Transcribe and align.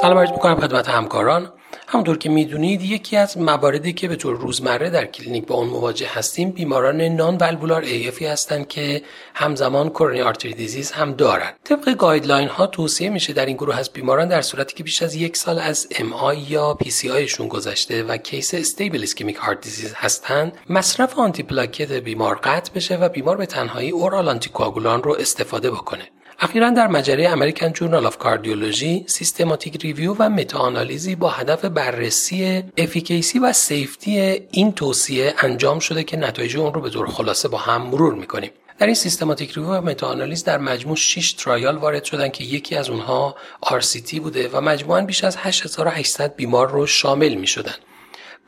سلام 0.00 0.18
عرض 0.18 0.30
می‌کنم 0.30 0.60
خدمت 0.60 0.88
همکاران. 0.88 1.52
همونطور 1.86 2.18
که 2.18 2.28
می‌دونید 2.28 2.82
یکی 2.82 3.16
از 3.16 3.38
مواردی 3.38 3.92
که 3.92 4.08
به 4.08 4.16
طور 4.16 4.36
روزمره 4.36 4.90
در 4.90 5.06
کلینیک 5.06 5.46
با 5.46 5.54
اون 5.54 5.68
مواجه 5.68 6.08
هستیم 6.08 6.50
بیماران 6.50 7.00
non-valvular 7.00 7.36
AF 7.36 7.82
ی 7.82 8.26
هستند 8.26 8.68
که 8.68 9.02
همزمان 9.34 9.88
coronary 9.88 10.20
artery 10.20 10.54
disease 10.54 10.92
هم 10.92 11.12
دارن 11.12 11.52
طبق 11.64 11.90
guideline 11.90 12.48
ها 12.48 12.66
توصیه 12.66 13.10
میشه 13.10 13.32
در 13.32 13.46
این 13.46 13.56
گروه 13.56 13.76
از 13.76 13.90
بیماران 13.92 14.28
در 14.28 14.42
صورتی 14.42 14.74
که 14.74 14.84
بیش 14.84 15.02
از 15.02 15.14
یک 15.14 15.36
سال 15.36 15.58
از 15.58 15.88
MI 15.98 16.12
یا 16.48 16.74
PCI 16.74 17.10
شون 17.10 17.48
گذشته 17.48 18.02
و 18.02 18.16
case 18.16 18.54
stable 18.54 19.02
ischemic 19.02 19.36
heart 19.36 19.60
disease 19.60 19.94
هستند 19.96 20.52
مصرف 20.70 21.18
antiplatelet 21.18 21.92
بیمار 21.92 22.40
قطع 22.42 22.72
بشه 22.72 22.96
و 22.96 23.08
بیمار 23.08 23.36
به 23.36 23.46
تنهایی 23.46 23.90
oral 23.90 24.28
anti 24.28 24.50
رو 24.78 25.16
استفاده 25.20 25.70
بکنه. 25.70 26.04
اخیرا 26.42 26.70
در 26.70 26.86
مجله 26.86 27.28
American 27.28 27.72
Journal 27.72 28.06
of 28.06 28.18
Cardiology 28.18 29.04
systematic 29.06 29.82
review 29.82 30.16
و 30.18 30.28
meta-analysis 30.28 31.08
ی 31.08 31.14
با 31.14 31.28
هدف 31.28 31.64
بررسی 31.64 32.64
efficacy 32.76 33.38
و 33.38 33.52
safety 33.52 34.20
این 34.50 34.72
توصیه 34.72 35.34
انجام 35.38 35.78
شده 35.78 36.04
که 36.04 36.16
نتایج 36.16 36.56
اون 36.56 36.74
رو 36.74 36.80
به 36.80 36.90
طور 36.90 37.06
خلاصه 37.06 37.48
با 37.48 37.58
هم 37.58 37.82
مرور 37.82 38.14
می‌کنیم 38.14 38.50
در 38.78 38.86
این 38.86 38.94
systematic 38.94 39.52
review 39.52 39.72
و 39.72 39.80
meta-analysis 39.80 40.44
در 40.44 40.58
مجموع 40.58 40.96
6 40.96 41.32
trial 41.32 41.76
وارد 41.76 42.04
شدن 42.04 42.28
که 42.28 42.44
یکی 42.44 42.76
از 42.76 42.90
اونها 42.90 43.36
RCT 43.64 44.14
بوده 44.14 44.48
و 44.52 44.60
مجموعا 44.60 45.00
بیش 45.00 45.24
از 45.24 45.36
8800 45.36 46.36
بیمار 46.36 46.70
رو 46.70 46.86
شامل 46.86 47.34
می 47.34 47.46
شدن. 47.46 47.74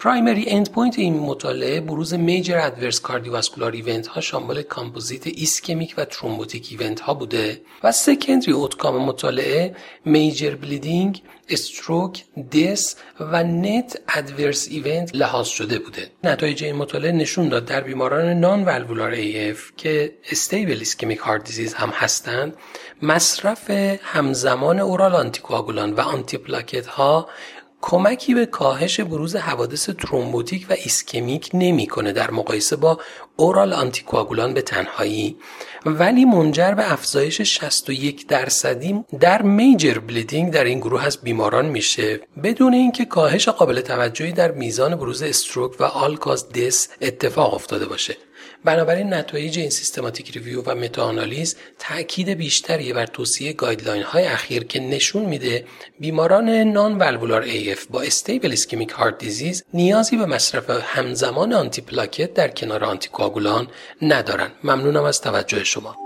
primary 0.02 0.44
endpoint 0.48 0.98
این 0.98 1.18
مطالعه 1.18 1.80
بروز 1.80 2.14
major 2.14 2.58
adverse 2.58 3.00
cardiovascular 3.00 3.72
event 3.72 4.06
ها 4.06 4.20
شامل 4.20 4.62
composite 4.62 5.26
ischemic 5.26 5.94
و 5.98 6.04
thrombotic 6.04 6.68
event 6.70 7.00
ها 7.00 7.14
بوده 7.14 7.60
و 7.82 7.92
secondary 7.92 8.52
outcome 8.52 8.96
مطالعه 8.96 9.76
major 10.04 10.54
bleeding 10.54 11.22
stroke 11.48 12.24
death 12.52 12.96
و 13.20 13.44
net 13.44 14.00
adverse 14.08 14.68
event 14.70 15.10
لحاظ 15.14 15.46
شده 15.46 15.78
بوده. 15.78 16.10
نتایج 16.24 16.64
این 16.64 16.76
مطالعه 16.76 17.12
نشون 17.12 17.48
داد 17.48 17.64
در 17.64 17.80
بیماران 17.80 18.40
non-valvular 18.40 19.10
AF 19.10 19.54
که 19.76 20.14
stable 20.30 20.78
ischemic 20.78 21.18
heart 21.18 21.44
disease 21.44 21.74
هم 21.74 21.90
هستند 21.90 22.56
مصرف 23.02 23.70
همزمان 24.02 24.78
oral 24.78 25.14
anticoagulant 25.14 25.92
و 25.92 26.00
antiplatelet 26.00 26.86
ها 26.86 27.28
کمکی 27.82 28.34
به 28.34 28.46
کاهش 28.46 29.00
بروز 29.00 29.36
حوادث 29.36 29.90
thrombotic 29.90 30.66
و 30.70 30.72
ischemic 30.72 31.50
نمی‌کنه 31.54 32.12
در 32.12 32.30
مقایسه 32.30 32.76
با 32.76 33.00
oral 33.36 33.72
anticoagulant 33.72 34.54
به 34.54 34.62
تنهایی. 34.62 35.36
ولی 35.86 36.24
منجر 36.24 36.74
به 36.74 36.92
افزایش 36.92 37.42
61 37.42 38.26
درصدی 38.26 39.04
در 39.20 39.42
major 39.42 39.98
bleeding 39.98 40.52
در 40.52 40.64
این 40.64 40.78
گروه 40.78 41.04
از 41.04 41.18
بیماران 41.22 41.66
میشه. 41.66 42.20
بدون 42.42 42.74
اینکه 42.74 43.04
کاهش 43.04 43.48
قابل 43.48 43.80
توجهی 43.80 44.32
در 44.32 44.50
میزان 44.50 44.96
بروز 44.96 45.22
stroke 45.22 45.80
و 45.80 45.84
all-cause 45.84 46.48
death 46.48 46.88
اتفاق 47.00 47.54
افتاده 47.54 47.86
باشه. 47.86 48.16
بنابراین 48.64 49.14
نتایج 49.14 49.58
این 49.58 49.70
systematic 49.70 50.36
review 50.36 50.62
و 50.62 50.74
meta-analysis 50.74 51.56
تاکید 51.78 52.28
بیشتری 52.28 52.92
بر 52.92 53.06
توصیه 53.06 53.52
guideline 53.52 54.02
های 54.02 54.24
اخیر 54.24 54.64
که 54.64 54.80
نشون 54.80 55.24
میده 55.24 55.64
بیماران 56.00 56.48
non-valvular 56.48 57.44
AF 57.72 57.86
با 57.86 58.02
stable 58.02 58.52
ischemic 58.52 58.90
heart 58.90 59.18
disease 59.18 59.64
نیازی 59.74 60.16
به 60.16 60.26
مصرف 60.26 60.70
همزمان 60.70 61.52
antiplatelet 61.52 62.34
در 62.34 62.48
کنار 62.48 62.84
anti 62.84 63.08
ندارن. 64.02 64.50
ممنونم 64.64 65.04
از 65.04 65.20
توجه 65.20 65.64
شما. 65.64 65.96